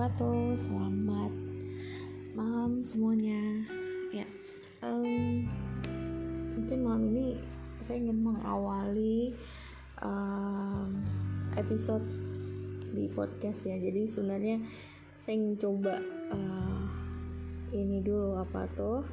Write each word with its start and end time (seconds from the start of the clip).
wabarakatuh. 0.00 0.56
Selamat 0.64 1.32
malam 2.32 2.80
semuanya. 2.88 3.36
Ya, 4.08 4.24
um, 4.80 5.44
mungkin 6.56 6.78
malam 6.80 7.12
ini 7.12 7.36
saya 7.84 8.00
ingin 8.00 8.24
mengawali 8.24 9.36
um, 10.00 11.04
episode 11.52 12.00
di 12.96 13.12
podcast 13.12 13.68
ya. 13.68 13.76
Jadi 13.76 14.08
sebenarnya 14.08 14.64
saya 15.20 15.36
ingin 15.36 15.60
coba 15.60 16.00
uh, 16.32 16.80
ini 17.76 18.00
dulu 18.00 18.40
apa 18.40 18.72
tuh 18.72 19.04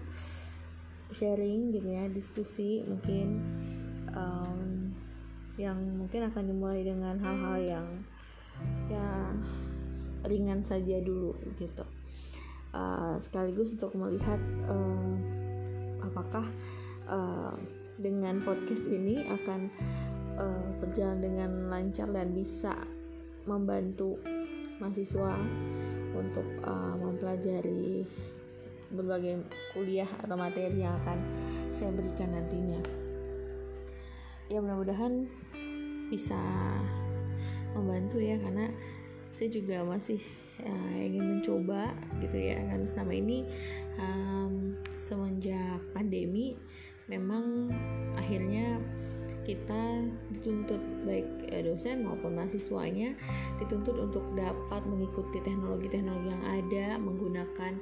sharing 1.11 1.75
gitu 1.75 1.99
ya, 1.99 2.07
diskusi 2.07 2.87
mungkin 2.87 3.43
um, 4.15 4.95
yang 5.59 5.75
mungkin 5.99 6.31
akan 6.31 6.47
dimulai 6.47 6.87
dengan 6.87 7.19
hal-hal 7.19 7.59
yang 7.59 7.87
ya 8.87 9.35
ringan 10.25 10.65
saja 10.65 10.97
dulu 11.03 11.37
gitu. 11.59 11.85
Uh, 12.73 13.15
sekaligus 13.17 13.73
untuk 13.73 13.95
melihat 13.97 14.37
uh, 14.69 15.15
apakah 16.03 16.45
uh, 17.09 17.55
dengan 17.97 18.41
podcast 18.45 18.85
ini 18.89 19.25
akan 19.25 19.71
uh, 20.37 20.67
berjalan 20.81 21.19
dengan 21.21 21.51
lancar 21.69 22.09
dan 22.13 22.33
bisa 22.33 22.73
membantu 23.49 24.21
mahasiswa 24.77 25.33
untuk 26.13 26.45
uh, 26.61 26.93
mempelajari 26.97 28.05
berbagai 28.93 29.43
kuliah 29.75 30.07
atau 30.23 30.35
materi 30.39 30.79
yang 30.79 30.95
akan 31.03 31.19
saya 31.75 31.91
berikan 31.91 32.31
nantinya. 32.31 32.81
Ya 34.47 34.63
mudah-mudahan 34.63 35.27
bisa 36.07 36.39
membantu 37.75 38.23
ya 38.23 38.39
karena 38.39 38.71
saya 39.37 39.53
juga 39.53 39.85
masih 39.85 40.17
uh, 40.65 40.97
ingin 40.97 41.37
mencoba 41.37 41.93
gitu 42.17 42.37
ya. 42.41 42.57
Kan 42.57 42.89
selama 42.89 43.13
ini 43.13 43.45
um, 44.01 44.73
semenjak 44.97 45.77
pandemi 45.93 46.57
memang 47.05 47.69
akhirnya 48.17 48.81
kita 49.47 50.03
dituntut 50.35 50.81
baik 51.07 51.23
dosen 51.63 52.03
maupun 52.03 52.35
mahasiswanya 52.35 53.15
dituntut 53.63 53.95
untuk 53.95 54.25
dapat 54.35 54.83
mengikuti 54.83 55.39
teknologi-teknologi 55.39 56.35
yang 56.35 56.43
ada 56.43 56.87
menggunakan 56.99 57.73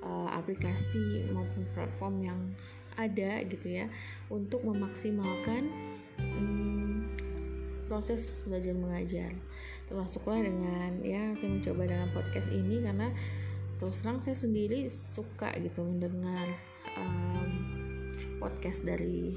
uh, 0.00 0.32
aplikasi 0.32 1.28
maupun 1.28 1.68
platform 1.76 2.14
yang 2.24 2.40
ada 2.96 3.44
gitu 3.44 3.68
ya 3.68 3.86
untuk 4.32 4.64
memaksimalkan 4.64 5.68
um, 6.16 6.59
proses 7.90 8.46
belajar 8.46 8.70
mengajar. 8.70 9.34
Termasuklah 9.90 10.46
dengan 10.46 11.02
ya 11.02 11.34
saya 11.34 11.50
mencoba 11.50 11.90
dengan 11.90 12.06
podcast 12.14 12.54
ini 12.54 12.78
karena 12.86 13.10
terus 13.82 13.98
terang 13.98 14.22
saya 14.22 14.38
sendiri 14.38 14.86
suka 14.86 15.50
gitu 15.58 15.82
mendengar 15.82 16.46
um, 16.94 17.50
podcast 18.38 18.86
dari 18.86 19.34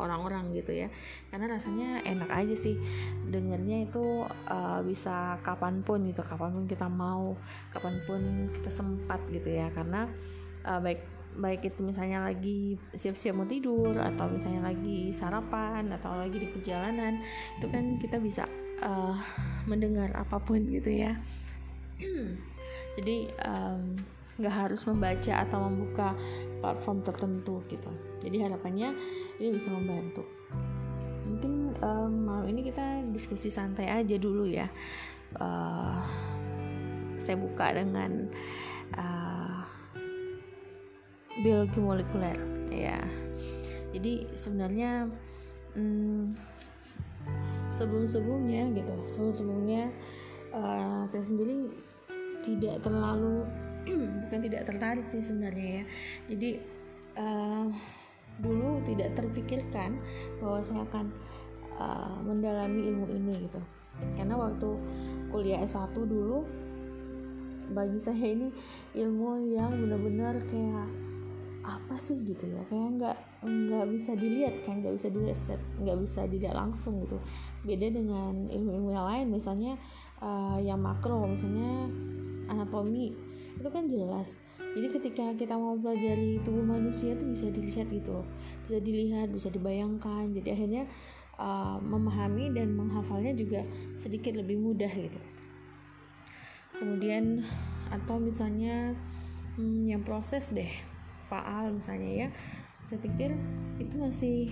orang-orang 0.00 0.48
uh, 0.48 0.52
gitu 0.56 0.72
ya. 0.72 0.88
Karena 1.28 1.52
rasanya 1.52 2.00
enak 2.00 2.32
aja 2.32 2.56
sih 2.56 2.80
dengernya 3.28 3.92
itu 3.92 4.24
uh, 4.48 4.80
bisa 4.80 5.36
kapan 5.44 5.84
pun 5.84 6.00
gitu 6.08 6.24
kapan 6.24 6.56
pun 6.56 6.64
kita 6.64 6.88
mau 6.88 7.36
kapan 7.76 8.00
pun 8.08 8.48
kita 8.56 8.72
sempat 8.72 9.20
gitu 9.28 9.52
ya. 9.52 9.68
Karena 9.68 10.08
uh, 10.64 10.80
baik 10.80 11.19
baik 11.38 11.70
itu 11.70 11.80
misalnya 11.84 12.26
lagi 12.26 12.74
siap-siap 12.94 13.34
mau 13.38 13.46
tidur 13.46 13.94
atau 13.94 14.26
misalnya 14.26 14.66
lagi 14.72 15.14
sarapan 15.14 15.86
atau 15.94 16.18
lagi 16.18 16.42
di 16.42 16.48
perjalanan 16.50 17.22
itu 17.58 17.66
kan 17.70 17.84
kita 18.02 18.18
bisa 18.18 18.44
uh, 18.82 19.14
mendengar 19.70 20.10
apa 20.16 20.42
pun 20.42 20.60
gitu 20.66 20.90
ya. 20.90 21.14
Jadi 22.98 23.30
nggak 24.40 24.54
um, 24.54 24.60
harus 24.66 24.82
membaca 24.88 25.32
atau 25.46 25.58
membuka 25.70 26.08
platform 26.58 26.98
tertentu 27.06 27.62
gitu. 27.70 27.90
Jadi 28.20 28.36
harapannya 28.42 28.92
ini 29.38 29.48
bisa 29.54 29.70
membantu. 29.70 30.26
Mungkin 31.30 31.78
um, 31.78 32.12
malam 32.26 32.46
ini 32.50 32.66
kita 32.66 33.06
diskusi 33.14 33.48
santai 33.48 33.86
aja 33.86 34.16
dulu 34.18 34.44
ya. 34.50 34.66
Uh, 35.38 36.02
saya 37.20 37.36
buka 37.36 37.70
dengan 37.70 38.26
uh, 38.98 39.79
biologi 41.38 41.78
molekuler 41.78 42.38
ya 42.74 42.98
jadi 43.94 44.26
sebenarnya 44.34 45.06
hmm, 45.78 46.34
sebelum-sebelumnya 47.70 48.74
gitu 48.74 48.94
sebelum-sebelumnya 49.06 49.90
uh, 50.54 51.02
saya 51.06 51.22
sendiri 51.22 51.70
tidak 52.42 52.82
terlalu 52.82 53.46
bukan 54.26 54.40
tidak 54.46 54.62
tertarik 54.68 55.06
sih 55.08 55.22
sebenarnya 55.22 55.82
ya. 55.82 55.84
Jadi 56.34 56.50
uh, 57.16 57.66
dulu 58.40 58.80
tidak 58.88 59.12
terpikirkan 59.16 60.00
bahwa 60.40 60.60
saya 60.64 60.82
akan 60.88 61.06
uh, 61.76 62.18
mendalami 62.24 62.88
ilmu 62.88 63.06
ini 63.12 63.34
gitu. 63.48 63.60
Karena 64.16 64.34
waktu 64.38 64.70
kuliah 65.28 65.60
S1 65.66 65.92
dulu 65.92 66.46
bagi 67.70 68.00
saya 68.02 68.34
ini 68.34 68.50
ilmu 68.98 69.46
yang 69.46 69.70
benar-benar 69.70 70.42
kayak 70.50 70.88
apa 71.60 71.96
sih 72.00 72.16
gitu 72.24 72.48
ya? 72.48 72.62
Kayak 72.68 72.88
nggak 72.96 73.16
nggak 73.44 73.86
bisa 73.92 74.12
dilihat 74.16 74.54
kan 74.64 74.80
nggak 74.80 74.94
bisa 74.96 75.08
dilihat 75.12 75.60
nggak 75.80 75.98
bisa 76.00 76.20
dilihat 76.28 76.56
langsung 76.56 77.00
gitu. 77.04 77.18
Beda 77.64 77.86
dengan 77.92 78.48
ilmu-ilmu 78.48 78.90
yang 78.92 79.06
lain 79.06 79.26
misalnya 79.32 79.72
uh, 80.20 80.56
yang 80.60 80.80
makro 80.80 81.28
misalnya 81.28 81.88
anatomi 82.48 83.12
itu 83.60 83.68
kan 83.68 83.84
jelas. 83.86 84.32
Jadi 84.70 84.86
ketika 84.86 85.34
kita 85.34 85.58
mau 85.58 85.74
pelajari 85.74 86.38
tubuh 86.46 86.62
manusia 86.62 87.12
itu 87.12 87.24
bisa 87.26 87.46
dilihat 87.50 87.90
gitu 87.90 88.22
loh. 88.22 88.26
Bisa 88.64 88.78
dilihat 88.78 89.28
bisa 89.34 89.48
dibayangkan. 89.50 90.30
Jadi 90.30 90.48
akhirnya 90.54 90.86
uh, 91.36 91.76
memahami 91.82 92.54
dan 92.54 92.72
menghafalnya 92.78 93.34
juga 93.34 93.66
sedikit 93.98 94.38
lebih 94.38 94.62
mudah 94.62 94.88
gitu. 94.88 95.20
Kemudian 96.78 97.44
atau 97.90 98.22
misalnya 98.22 98.94
hmm, 99.58 99.90
yang 99.90 100.00
proses 100.06 100.48
deh 100.54 100.89
faal 101.30 101.70
misalnya 101.70 102.26
ya. 102.26 102.28
Saya 102.82 102.98
pikir 102.98 103.30
itu 103.78 103.94
masih 103.94 104.50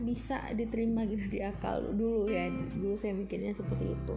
bisa 0.00 0.40
diterima 0.54 1.04
gitu 1.10 1.26
di 1.26 1.42
akal 1.42 1.90
dulu 1.90 2.30
ya. 2.30 2.46
Dulu 2.48 2.94
saya 2.94 3.12
mikirnya 3.18 3.50
seperti 3.50 3.90
itu. 3.90 4.16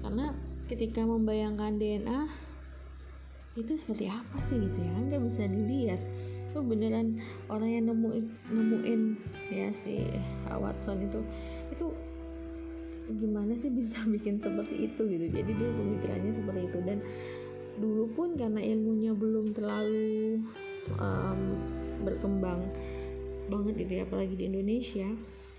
Karena 0.00 0.32
ketika 0.66 1.04
membayangkan 1.04 1.76
DNA 1.76 2.20
itu 3.54 3.72
seperti 3.76 4.08
apa 4.08 4.40
sih 4.40 4.56
gitu 4.56 4.78
ya? 4.80 4.94
Nggak 4.96 5.22
bisa 5.28 5.44
dilihat. 5.44 6.00
Itu 6.50 6.62
beneran 6.64 7.18
orang 7.50 7.70
yang 7.70 7.84
nemuin 7.92 8.26
nemuin 8.48 9.00
ya 9.50 9.68
si 9.74 10.06
Watson 10.48 11.02
itu 11.02 11.20
itu 11.74 11.86
gimana 13.10 13.52
sih 13.58 13.68
bisa 13.68 14.00
bikin 14.14 14.40
seperti 14.40 14.88
itu 14.88 15.02
gitu? 15.04 15.24
Jadi 15.28 15.50
dulu 15.52 15.72
pemikirannya 15.84 16.32
seperti 16.32 16.60
itu. 16.72 16.78
Dan 16.82 16.98
dulu 17.74 18.06
pun 18.14 18.38
karena 18.38 18.62
ilmunya 18.62 19.12
belum 19.14 19.50
terlalu 19.50 20.38
um, 20.98 21.33
berkembang 22.24 22.64
banget 23.52 23.84
gitu 23.84 23.92
ya 24.00 24.02
apalagi 24.08 24.32
di 24.32 24.48
Indonesia. 24.48 25.12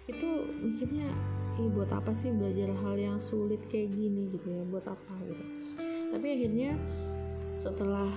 Itu 0.10 0.50
mikirnya 0.66 1.14
Ih, 1.56 1.72
buat 1.72 1.88
apa 1.88 2.12
sih 2.12 2.36
belajar 2.36 2.68
hal 2.84 3.00
yang 3.00 3.16
sulit 3.22 3.62
kayak 3.72 3.94
gini? 3.94 4.28
gitu 4.34 4.50
ya 4.50 4.66
buat 4.66 4.84
apa? 4.90 5.14
gitu. 5.30 5.46
Tapi 6.10 6.26
akhirnya 6.26 6.74
setelah 7.62 8.10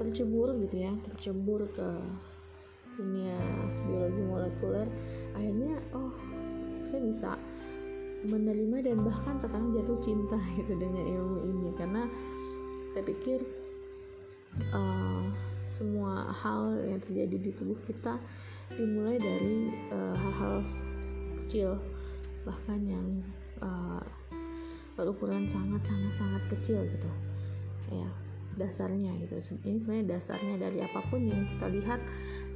tercebur 0.00 0.56
gitu 0.64 0.88
ya 0.88 0.92
tercebur 1.08 1.68
ke 1.72 1.88
dunia 2.96 3.36
biologi 3.88 4.22
molekuler 4.24 4.88
akhirnya 5.32 5.80
oh 5.96 6.12
saya 6.84 7.00
bisa 7.00 7.30
menerima 8.28 8.92
dan 8.92 9.00
bahkan 9.04 9.36
sekarang 9.40 9.72
jatuh 9.76 10.00
cinta 10.00 10.40
gitu 10.58 10.72
dengan 10.80 11.04
ilmu 11.04 11.38
ini. 11.44 11.68
Karena 11.76 12.08
saya 12.96 13.04
pikir 13.04 13.44
uh, 14.72 15.15
semua 15.76 16.32
hal 16.32 16.72
yang 16.88 16.96
terjadi 17.04 17.36
di 17.36 17.50
tubuh 17.52 17.76
kita 17.84 18.16
dimulai 18.72 19.20
dari 19.20 19.76
uh, 19.92 20.16
hal-hal 20.16 20.64
uh, 20.64 20.64
kecil 21.44 21.76
bahkan 22.48 22.80
yang 22.88 23.06
uh, 23.60 24.00
berukuran 24.96 25.44
sangat 25.44 25.84
sangat 25.84 26.12
sangat 26.16 26.42
kecil 26.56 26.80
gitu. 26.88 27.10
Ya 27.92 28.08
dasarnya 28.56 29.12
gitu. 29.20 29.36
Ini 29.68 29.76
sebenarnya 29.76 30.16
dasarnya 30.16 30.56
dari 30.56 30.80
apa 30.80 31.04
pun 31.12 31.20
yang 31.28 31.44
kita 31.44 31.66
lihat 31.68 32.00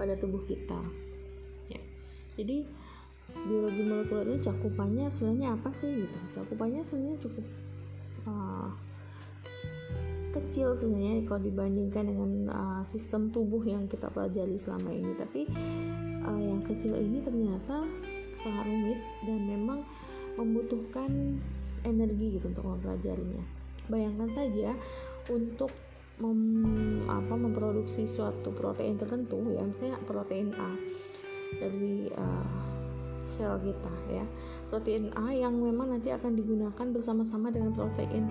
pada 0.01 0.17
tubuh 0.17 0.41
kita. 0.49 0.81
Ya 1.69 1.83
jadi 2.41 2.65
biologi 3.31 3.83
molekuler 3.85 4.27
ini 4.27 4.41
cakupannya 4.41 5.07
sebenarnya 5.13 5.55
apa 5.61 5.69
sih 5.77 6.09
gitu? 6.09 6.17
Cakupannya 6.35 6.81
sebenarnya 6.83 7.19
cukup 7.21 7.47
uh, 8.25 8.73
kecil 10.31 10.79
sebenarnya 10.79 11.27
kalau 11.27 11.43
dibandingkan 11.43 12.05
dengan 12.07 12.31
uh, 12.51 12.83
sistem 12.91 13.35
tubuh 13.35 13.63
yang 13.67 13.91
kita 13.91 14.07
pelajari 14.11 14.57
selama 14.57 14.91
ini. 14.95 15.13
Tapi 15.19 15.43
uh, 16.25 16.41
yang 16.41 16.63
kecil 16.63 16.95
ini 16.99 17.19
ternyata 17.23 17.85
sangat 18.41 18.65
rumit 18.65 19.01
dan 19.27 19.41
memang 19.45 19.81
membutuhkan 20.39 21.37
energi 21.85 22.39
gitu 22.39 22.49
untuk 22.49 22.65
mempelajarinya. 22.65 23.45
Bayangkan 23.91 24.31
saja 24.33 24.71
untuk 25.29 25.73
mem, 26.21 27.05
apa 27.09 27.35
memproduksi 27.35 28.05
suatu 28.05 28.53
protein 28.53 29.01
tertentu 29.01 29.41
ya 29.57 29.65
misalnya 29.65 29.99
protein 30.05 30.53
A 30.57 30.71
dari 31.59 32.07
uh, 32.15 32.47
sel 33.31 33.59
kita 33.63 33.95
ya. 34.11 34.25
Protein 34.71 35.11
A 35.19 35.35
yang 35.35 35.59
memang 35.59 35.91
nanti 35.91 36.15
akan 36.15 36.39
digunakan 36.39 36.87
bersama-sama 36.95 37.51
dengan 37.51 37.75
protein 37.75 38.31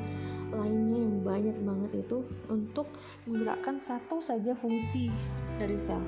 lainnya 0.54 1.00
yang 1.06 1.18
banyak 1.22 1.58
banget 1.62 1.92
itu 2.06 2.18
untuk 2.50 2.88
menggerakkan 3.30 3.78
satu 3.78 4.18
saja 4.22 4.58
fungsi 4.58 5.14
dari 5.62 5.78
sel. 5.78 6.02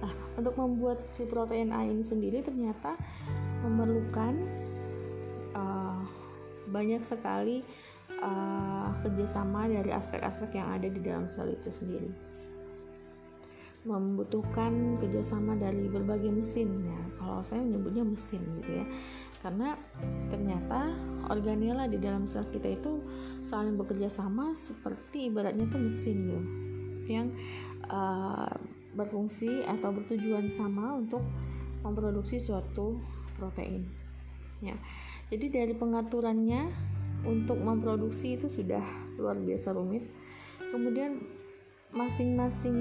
Nah, 0.00 0.12
untuk 0.38 0.54
membuat 0.56 1.10
si 1.10 1.26
protein 1.26 1.74
A 1.74 1.84
ini 1.84 2.00
sendiri 2.00 2.40
ternyata 2.40 2.94
memerlukan 3.66 4.34
uh, 5.52 6.00
banyak 6.70 7.02
sekali 7.04 7.66
uh, 8.22 8.94
kerjasama 9.04 9.68
dari 9.68 9.90
aspek-aspek 9.90 10.56
yang 10.56 10.68
ada 10.70 10.88
di 10.88 11.00
dalam 11.02 11.26
sel 11.28 11.52
itu 11.52 11.70
sendiri. 11.72 12.10
Membutuhkan 13.80 15.00
kerjasama 15.00 15.56
dari 15.56 15.88
berbagai 15.88 16.28
mesin. 16.28 16.68
Ya 16.84 17.00
kalau 17.16 17.40
saya 17.40 17.64
menyebutnya 17.64 18.04
mesin 18.04 18.44
gitu 18.60 18.84
ya 18.84 18.86
karena 19.40 19.76
ternyata 20.28 20.92
organela 21.32 21.88
di 21.88 21.96
dalam 21.96 22.28
sel 22.28 22.44
kita 22.52 22.76
itu 22.76 23.00
saling 23.40 23.80
bekerja 23.80 24.12
sama 24.12 24.52
seperti 24.52 25.32
ibaratnya 25.32 25.64
itu 25.64 25.78
mesin 25.80 26.16
gitu 26.28 26.42
yang 27.10 27.28
uh, 27.88 28.52
berfungsi 28.94 29.64
atau 29.64 29.90
bertujuan 29.96 30.52
sama 30.52 30.94
untuk 30.94 31.24
memproduksi 31.80 32.36
suatu 32.36 33.00
protein 33.40 33.88
ya. 34.60 34.76
Jadi 35.32 35.46
dari 35.48 35.74
pengaturannya 35.74 36.68
untuk 37.24 37.56
memproduksi 37.60 38.36
itu 38.36 38.50
sudah 38.50 38.82
luar 39.16 39.38
biasa 39.40 39.72
rumit. 39.72 40.04
Kemudian 40.70 41.22
masing-masing 41.90 42.76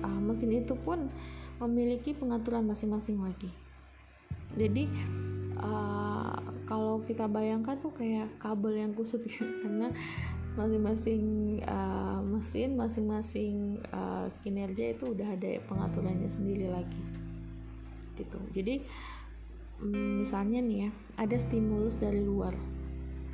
uh, 0.00 0.20
mesin 0.22 0.50
itu 0.54 0.72
pun 0.78 1.10
memiliki 1.60 2.12
pengaturan 2.16 2.64
masing-masing 2.68 3.20
lagi. 3.20 3.50
Jadi 4.56 4.88
uh, 5.60 6.36
kalau 6.66 7.00
kita 7.06 7.24
bayangkan 7.30 7.78
tuh 7.78 7.94
kayak 7.94 8.28
kabel 8.42 8.74
yang 8.76 8.92
kusut 8.92 9.22
ya 9.24 9.44
karena 9.62 9.88
masing-masing 10.56 11.24
uh, 11.68 12.20
mesin 12.24 12.80
masing-masing 12.80 13.76
uh, 13.92 14.32
kinerja 14.40 14.96
itu 14.96 15.12
udah 15.12 15.36
ada 15.36 15.60
pengaturannya 15.68 16.28
sendiri 16.32 16.72
lagi. 16.72 17.02
Gitu. 18.16 18.40
Jadi 18.56 18.74
misalnya 19.84 20.64
nih 20.64 20.78
ya 20.88 20.90
ada 21.20 21.36
stimulus 21.36 22.00
dari 22.00 22.24
luar. 22.24 22.56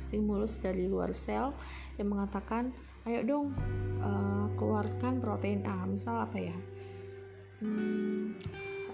Stimulus 0.03 0.59
dari 0.59 0.83
luar 0.83 1.15
sel 1.15 1.55
yang 1.95 2.11
mengatakan 2.11 2.75
ayo 3.07 3.23
dong 3.23 3.55
uh, 4.03 4.51
keluarkan 4.59 5.23
protein 5.23 5.63
A. 5.63 5.87
Misal 5.87 6.27
apa 6.27 6.35
ya? 6.35 6.57
Hmm, 7.63 8.35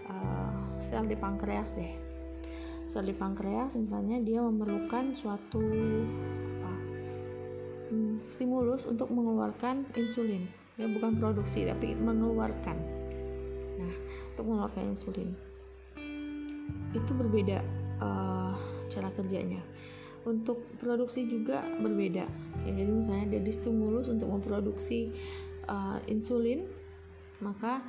uh, 0.05 0.77
sel 0.77 1.09
di 1.09 1.17
pankreas 1.17 1.73
deh 1.73 2.08
sel 2.89 3.05
di 3.05 3.13
pankreas 3.13 3.77
misalnya 3.77 4.17
dia 4.17 4.41
memerlukan 4.41 5.13
suatu 5.13 5.61
apa? 6.57 6.73
Hmm, 7.93 8.17
stimulus 8.33 8.89
untuk 8.89 9.13
mengeluarkan 9.13 9.85
insulin. 9.93 10.49
Ya 10.73 10.89
bukan 10.89 11.21
produksi 11.21 11.69
tapi 11.69 11.93
mengeluarkan. 11.93 12.77
Nah 13.77 13.93
untuk 14.33 14.45
mengeluarkan 14.49 14.83
insulin. 14.89 15.29
Itu 16.97 17.11
berbeda 17.13 17.61
uh, 18.01 18.57
cara 18.89 19.13
kerjanya. 19.13 19.61
Untuk 20.25 20.65
produksi 20.81 21.29
juga 21.29 21.61
berbeda. 21.79 22.25
Ya, 22.65 22.71
jadi 22.73 22.89
misalnya 22.89 23.37
ada 23.37 23.51
stimulus 23.53 24.09
untuk 24.09 24.33
memproduksi 24.33 25.13
uh, 25.69 26.01
insulin 26.09 26.65
maka 27.39 27.79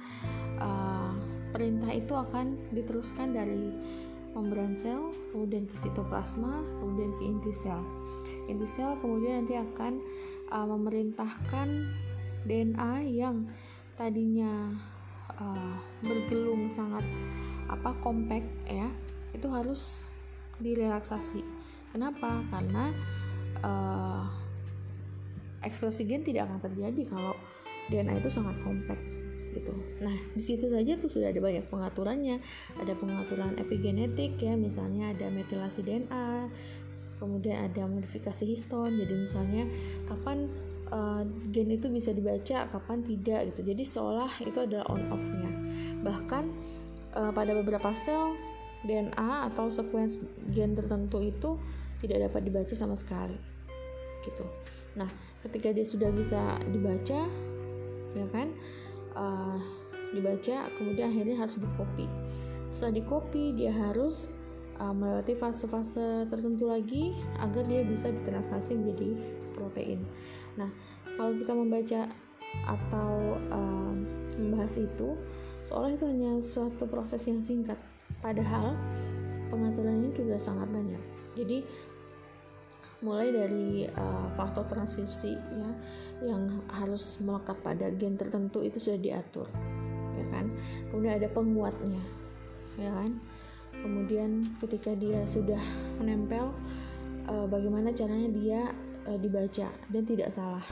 uh, 0.62 1.10
perintah 1.50 1.90
itu 1.90 2.14
akan 2.14 2.54
diteruskan 2.70 3.34
dari 3.34 3.74
membran 4.32 4.78
sel 4.78 5.10
kemudian 5.34 5.66
ke 5.66 5.76
sitoplasma 5.78 6.62
kemudian 6.82 7.10
ke 7.18 7.22
inti 7.26 7.52
sel. 7.54 7.82
Inti 8.46 8.66
sel 8.66 8.94
kemudian 9.02 9.44
nanti 9.44 9.58
akan 9.58 9.92
uh, 10.50 10.66
memerintahkan 10.66 11.68
DNA 12.46 12.92
yang 13.10 13.46
tadinya 13.98 14.72
uh, 15.36 15.76
bergelung 16.00 16.70
sangat 16.70 17.04
apa 17.68 17.94
kompak 18.00 18.42
ya 18.66 18.88
itu 19.36 19.46
harus 19.50 20.02
direlaksasi. 20.58 21.42
Kenapa? 21.90 22.42
Karena 22.50 22.94
uh, 23.62 24.24
ekspresi 25.60 26.06
gen 26.08 26.24
tidak 26.24 26.48
akan 26.48 26.60
terjadi 26.64 27.02
kalau 27.10 27.34
DNA 27.90 28.22
itu 28.22 28.30
sangat 28.32 28.56
kompak 28.62 29.19
gitu. 29.54 29.74
Nah, 30.02 30.16
di 30.34 30.42
situ 30.42 30.70
saja 30.70 30.96
tuh 30.98 31.10
sudah 31.10 31.30
ada 31.30 31.40
banyak 31.42 31.66
pengaturannya. 31.68 32.38
Ada 32.78 32.94
pengaturan 32.96 33.58
epigenetik 33.58 34.38
ya, 34.40 34.54
misalnya 34.54 35.10
ada 35.14 35.26
metilasi 35.30 35.82
DNA, 35.82 36.50
kemudian 37.18 37.70
ada 37.70 37.86
modifikasi 37.86 38.42
histon. 38.46 38.96
Jadi 38.98 39.14
misalnya 39.14 39.64
kapan 40.06 40.50
uh, 40.94 41.22
gen 41.50 41.70
itu 41.74 41.90
bisa 41.90 42.14
dibaca, 42.14 42.70
kapan 42.70 42.98
tidak 43.02 43.54
gitu. 43.54 43.60
Jadi 43.74 43.82
seolah 43.82 44.32
itu 44.42 44.58
adalah 44.58 44.86
on 44.90 45.02
off-nya. 45.10 45.50
Bahkan 46.00 46.44
uh, 47.18 47.32
pada 47.34 47.52
beberapa 47.54 47.90
sel 47.94 48.34
DNA 48.84 49.52
atau 49.52 49.68
sequence 49.68 50.16
gen 50.48 50.72
tertentu 50.72 51.20
itu 51.20 51.60
tidak 52.00 52.30
dapat 52.30 52.40
dibaca 52.48 52.74
sama 52.74 52.96
sekali 52.96 53.36
gitu 54.24 54.44
nah 54.96 55.08
ketika 55.44 55.70
dia 55.72 55.86
sudah 55.86 56.10
bisa 56.10 56.58
dibaca 56.68 57.28
ya 58.16 58.26
kan 58.34 58.50
uh, 59.14 59.58
dibaca 60.10 60.66
kemudian 60.74 61.14
akhirnya 61.14 61.36
harus 61.38 61.54
di 61.56 61.68
copy 61.78 62.06
setelah 62.70 62.94
di 62.94 63.02
copy 63.02 63.42
dia 63.54 63.74
harus 63.74 64.30
uh, 64.78 64.94
melewati 64.94 65.34
fase-fase 65.36 66.26
tertentu 66.30 66.70
lagi 66.70 67.18
agar 67.42 67.66
dia 67.66 67.82
bisa 67.84 68.08
ditranslasi 68.08 68.78
menjadi 68.78 69.10
protein. 69.52 70.00
Nah 70.56 70.70
kalau 71.18 71.36
kita 71.36 71.52
membaca 71.52 72.00
atau 72.64 73.36
uh, 73.52 73.94
membahas 74.40 74.74
itu 74.80 75.18
seolah 75.60 75.92
itu 75.92 76.08
hanya 76.08 76.40
suatu 76.40 76.88
proses 76.88 77.20
yang 77.28 77.42
singkat. 77.42 77.76
Padahal 78.24 78.78
pengaturannya 79.52 80.14
juga 80.16 80.40
sangat 80.40 80.70
banyak. 80.72 81.02
Jadi 81.36 81.62
mulai 83.00 83.32
dari 83.32 83.88
uh, 83.88 84.28
faktor 84.36 84.68
transkripsi 84.68 85.32
ya 85.36 85.70
yang 86.20 86.60
harus 86.68 87.16
melekat 87.16 87.56
pada 87.64 87.88
gen 87.96 88.20
tertentu 88.20 88.60
itu 88.60 88.76
sudah 88.76 89.00
diatur 89.00 89.48
ya 90.16 90.26
kan? 90.28 90.52
Kemudian 90.92 91.16
ada 91.16 91.28
penguatnya 91.32 92.04
ya 92.76 92.92
kan? 92.92 93.16
Kemudian 93.80 94.44
ketika 94.60 94.92
dia 94.92 95.24
sudah 95.24 95.60
menempel 95.96 96.52
uh, 97.24 97.46
bagaimana 97.48 97.96
caranya 97.96 98.28
dia 98.28 98.60
uh, 99.08 99.16
dibaca 99.16 99.72
dan 99.72 100.02
tidak 100.04 100.28
salah? 100.28 100.64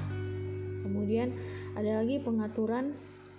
Kemudian 0.85 1.33
ada 1.73 2.05
lagi 2.05 2.21
pengaturan 2.21 2.93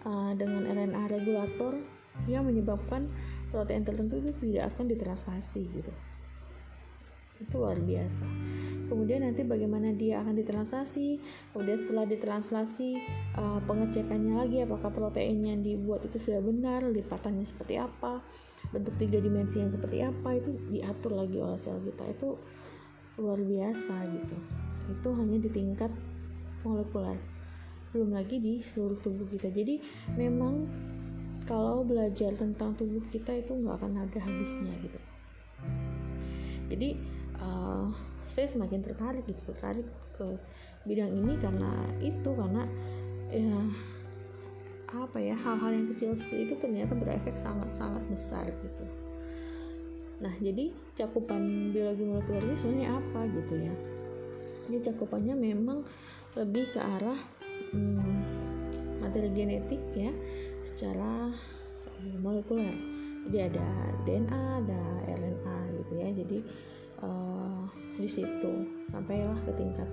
uh, 0.05 0.33
dengan 0.33 0.65
RNA 0.65 1.03
regulator 1.13 1.77
yang 2.25 2.49
menyebabkan 2.49 3.07
protein 3.53 3.85
tertentu 3.85 4.21
itu 4.21 4.31
tidak 4.41 4.73
akan 4.75 4.85
ditranslasi 4.89 5.61
gitu 5.69 5.93
itu 7.39 7.55
luar 7.55 7.79
biasa. 7.79 8.27
Kemudian 8.89 9.21
nanti 9.21 9.45
bagaimana 9.45 9.93
dia 9.93 10.19
akan 10.19 10.33
ditranslasi? 10.33 11.21
Kemudian 11.53 11.77
setelah 11.77 12.05
ditranslasi 12.09 12.89
uh, 13.37 13.61
pengecekannya 13.63 14.33
lagi 14.33 14.65
apakah 14.65 14.89
protein 14.89 15.45
yang 15.45 15.61
dibuat 15.61 16.01
itu 16.03 16.17
sudah 16.17 16.41
benar 16.41 16.83
lipatannya 16.89 17.45
seperti 17.45 17.77
apa 17.77 18.25
bentuk 18.73 18.97
tiga 18.99 19.21
dimensi 19.21 19.61
yang 19.61 19.71
seperti 19.71 20.03
apa 20.03 20.35
itu 20.35 20.51
diatur 20.73 21.15
lagi 21.15 21.37
oleh 21.37 21.57
sel 21.61 21.77
kita. 21.85 22.03
Itu 22.17 22.41
luar 23.21 23.39
biasa 23.39 23.95
gitu. 24.09 24.37
Itu 24.89 25.09
hanya 25.13 25.37
di 25.37 25.49
tingkat 25.53 25.93
molekuler 26.65 27.17
belum 27.89 28.13
lagi 28.13 28.37
di 28.37 28.61
seluruh 28.61 28.97
tubuh 29.01 29.25
kita. 29.29 29.49
Jadi 29.49 29.81
memang 30.13 30.65
kalau 31.49 31.81
belajar 31.81 32.33
tentang 32.37 32.77
tubuh 32.77 33.01
kita 33.09 33.33
itu 33.37 33.53
nggak 33.53 33.81
akan 33.81 34.05
ada 34.05 34.19
habisnya 34.21 34.73
gitu. 34.85 34.99
Jadi 36.69 36.89
uh, 37.41 37.87
saya 38.29 38.45
semakin 38.47 38.85
tertarik 38.85 39.25
gitu 39.25 39.41
tertarik 39.51 39.87
ke 40.13 40.25
bidang 40.87 41.11
ini 41.11 41.35
karena 41.41 41.71
itu 41.99 42.29
karena 42.31 42.63
ya 43.29 43.59
apa 44.89 45.17
ya 45.21 45.37
hal-hal 45.37 45.69
yang 45.69 45.87
kecil 45.93 46.17
seperti 46.17 46.49
itu 46.49 46.53
ternyata 46.57 46.97
berefek 46.97 47.37
sangat-sangat 47.37 48.01
besar 48.09 48.49
gitu. 48.49 48.85
Nah 50.19 50.33
jadi 50.41 50.73
cakupan 50.97 51.71
biologi 51.71 52.03
molekuler 52.03 52.43
ini 52.43 52.55
sebenarnya 52.57 52.89
apa 52.97 53.19
gitu 53.29 53.53
ya? 53.55 53.75
Ini 54.69 54.77
cakupannya 54.81 55.35
memang 55.37 55.79
lebih 56.33 56.73
ke 56.73 56.79
arah 56.81 57.19
hmm, 57.73 58.17
materi 58.97 59.29
genetik 59.29 59.81
ya 59.93 60.09
secara 60.65 61.33
eh, 62.01 62.17
molekuler. 62.17 62.73
Jadi 63.29 63.37
ada 63.45 63.67
DNA 64.09 64.41
ada 64.65 64.81
RNA 65.05 65.57
gitu 65.85 65.93
ya. 66.01 66.09
Jadi 66.17 66.37
uh, 67.03 67.63
di 67.99 68.07
situ. 68.07 68.53
Sampailah 68.91 69.37
ke 69.43 69.51
tingkat 69.55 69.89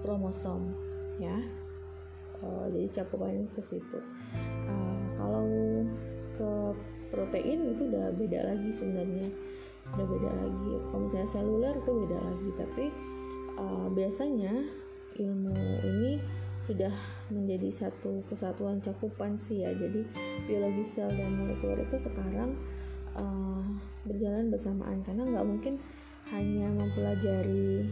kromosom 0.00 0.72
ya. 1.20 1.36
Uh, 2.40 2.64
jadi 2.72 3.04
cakupannya 3.04 3.44
ke 3.52 3.60
situ. 3.60 4.00
Uh, 4.64 5.00
kalau 5.20 5.44
ke 6.32 6.50
protein 7.12 7.76
itu 7.76 7.84
udah 7.92 8.08
beda 8.16 8.40
lagi 8.54 8.70
sebenarnya. 8.72 9.28
Sudah 9.92 10.06
beda 10.08 10.30
lagi. 10.32 10.72
Kalau 10.88 11.00
misalnya 11.04 11.28
seluler 11.28 11.74
itu 11.76 11.92
beda 11.92 12.18
lagi. 12.18 12.48
Tapi 12.56 12.84
uh, 13.60 13.86
biasanya 13.92 14.54
ilmu 15.20 15.58
ini 15.84 16.12
sudah 16.64 16.92
menjadi 17.28 17.68
satu 17.68 18.24
kesatuan 18.30 18.80
cakupan 18.80 19.36
sih 19.36 19.60
ya. 19.66 19.76
Jadi 19.76 20.06
biologi 20.48 20.84
sel 20.86 21.12
dan 21.12 21.36
molekuler 21.36 21.84
itu 21.84 21.98
sekarang 22.00 22.56
uh, 23.12 23.60
berjalan 24.08 24.48
bersamaan. 24.48 25.04
Karena 25.04 25.28
nggak 25.28 25.44
mungkin 25.44 25.76
hanya 26.30 26.70
mempelajari 26.70 27.86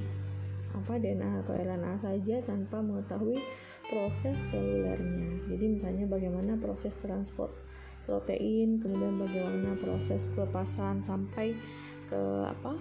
apa 0.74 0.94
DNA 1.00 1.42
atau 1.42 1.54
RNA 1.58 1.94
saja 1.98 2.36
tanpa 2.46 2.78
mengetahui 2.78 3.40
proses 3.88 4.38
selulernya. 4.52 5.42
Jadi 5.48 5.64
misalnya 5.66 6.04
bagaimana 6.06 6.54
proses 6.60 6.94
transport 7.00 7.50
protein 8.08 8.80
kemudian 8.80 9.20
bagaimana 9.20 9.76
proses 9.76 10.24
pelepasan 10.32 11.04
sampai 11.04 11.52
ke 12.08 12.22
apa 12.48 12.72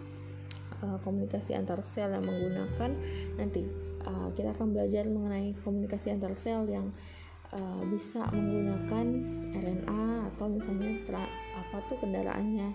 uh, 0.84 0.98
komunikasi 1.04 1.58
antar 1.58 1.84
sel 1.84 2.14
yang 2.14 2.24
menggunakan. 2.24 2.92
Nanti 3.36 3.68
uh, 4.08 4.30
kita 4.36 4.56
akan 4.56 4.72
belajar 4.72 5.04
mengenai 5.10 5.58
komunikasi 5.64 6.16
antar 6.16 6.32
sel 6.40 6.64
yang 6.70 6.94
uh, 7.52 7.82
bisa 7.92 8.24
menggunakan 8.32 9.06
RNA 9.52 10.04
atau 10.36 10.46
misalnya 10.48 10.92
apa 11.56 11.78
tuh 11.92 11.98
kendaraannya 12.00 12.72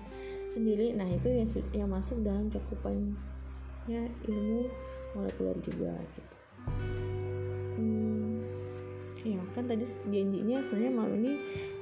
sendiri. 0.52 0.92
Nah 0.92 1.08
itu 1.08 1.28
yang 1.28 1.48
yang 1.72 1.88
masuk 1.88 2.20
dalam 2.20 2.52
cakupannya 2.52 4.02
ilmu 4.28 4.68
molekuler 5.16 5.56
juga 5.64 5.96
gitu. 6.12 6.36
Hmm, 7.80 8.44
ya 9.24 9.40
kan 9.56 9.64
tadi 9.66 9.88
janjinya 10.12 10.60
sebenarnya 10.60 10.92
malam 10.92 11.14
ini 11.24 11.32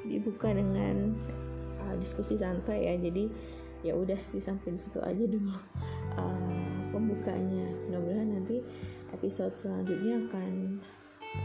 dibuka 0.06 0.54
dengan 0.54 1.18
uh, 1.82 1.94
diskusi 1.98 2.38
santai 2.38 2.86
ya. 2.86 2.94
Jadi 2.96 3.24
ya 3.80 3.96
udah 3.96 4.20
sih 4.20 4.40
sampai 4.40 4.76
situ 4.76 5.00
aja 5.00 5.24
dulu 5.24 5.56
uh, 6.20 6.80
pembukanya 6.92 7.64
mudah-mudahan 7.88 8.28
nanti 8.36 8.60
episode 9.16 9.56
selanjutnya 9.56 10.20
akan 10.28 10.76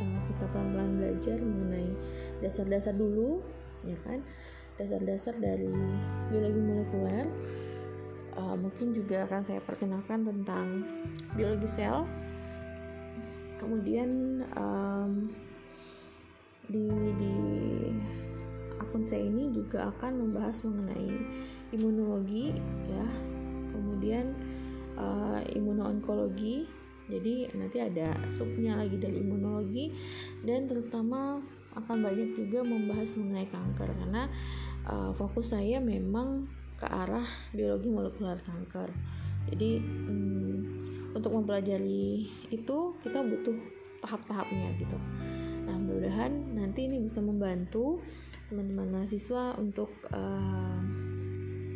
uh, 0.03 0.20
kita 0.27 0.46
pelan-pelan 0.51 1.00
belajar 1.00 1.38
mengenai 1.39 1.96
dasar-dasar 2.44 2.91
dulu 2.91 3.39
ya 3.88 3.96
kan 4.03 4.20
dasar-dasar 4.75 5.36
dari 5.39 5.72
biologi 6.27 6.62
molekuler 6.62 7.27
uh, 8.36 8.55
mungkin 8.55 8.91
juga 8.91 9.24
akan 9.25 9.41
saya 9.48 9.60
perkenalkan 9.63 10.27
tentang 10.27 10.67
biologi 11.34 11.67
sel. 11.72 12.03
Kemudian 13.55 14.44
um, 14.53 15.32
di 16.67 16.86
di 17.15 17.36
akun 18.77 19.08
saya 19.08 19.24
ini 19.24 19.50
juga 19.55 19.89
akan 19.96 20.27
membahas 20.27 20.60
mengenai 20.67 21.12
imunologi 21.72 22.51
ya. 22.91 23.08
Kemudian 23.72 24.36
uh, 25.00 25.39
imunoonkologi. 25.55 26.67
Jadi 27.05 27.53
nanti 27.53 27.77
ada 27.77 28.17
subnya 28.34 28.82
lagi 28.82 28.98
dari 28.98 29.22
imunologi 29.22 29.94
dan 30.41 30.65
terutama 30.65 31.38
akan 31.75 31.98
banyak 32.03 32.36
juga 32.36 32.63
membahas 32.63 33.12
mengenai 33.20 33.48
kanker. 33.51 33.89
Karena 33.91 34.32
uh, 34.88 35.12
fokus 35.15 35.51
saya 35.51 35.77
memang 35.84 36.48
ke 36.75 36.88
arah 36.88 37.27
biologi 37.55 37.88
molekuler 37.88 38.39
kanker. 38.44 38.89
Jadi 39.51 39.79
um, 40.10 40.58
untuk 41.15 41.32
mempelajari 41.32 42.27
itu 42.51 42.77
kita 43.00 43.20
butuh 43.24 43.55
tahap-tahapnya 44.03 44.75
gitu. 44.75 44.98
Nah 45.65 45.75
mudah-mudahan 45.79 46.32
nanti 46.53 46.86
ini 46.86 47.01
bisa 47.01 47.24
membantu 47.24 48.03
teman-teman 48.51 49.01
mahasiswa 49.01 49.58
untuk 49.58 49.89
uh, 50.12 50.79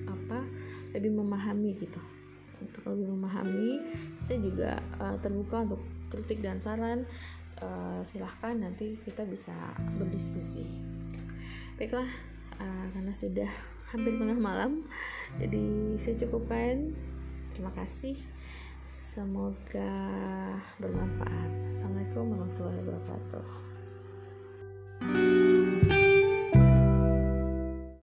apa 0.05 0.39
lebih 0.93 1.15
memahami 1.15 1.73
gitu. 1.79 2.01
Untuk 2.59 2.91
lebih 2.91 3.07
memahami 3.15 3.79
saya 4.27 4.43
juga 4.43 4.71
uh, 4.99 5.15
terbuka 5.23 5.63
untuk 5.63 5.81
kritik 6.11 6.43
dan 6.43 6.59
saran 6.59 7.07
uh, 7.61 8.01
silahkan 8.07 8.55
nanti 8.57 8.97
kita 9.03 9.23
bisa 9.27 9.53
berdiskusi. 9.99 10.65
Baiklah 11.79 12.09
uh, 12.59 12.85
karena 12.91 13.13
sudah 13.15 13.51
hampir 13.89 14.13
tengah 14.19 14.37
malam 14.37 14.83
jadi 15.39 15.95
saya 16.01 16.15
cukupkan. 16.27 16.95
Terima 17.55 17.71
kasih. 17.75 18.15
Semoga 18.85 19.91
bermanfaat. 20.79 21.75
Assalamualaikum 21.75 22.31
warahmatullahi 22.31 22.79
wabarakatuh 22.87 25.38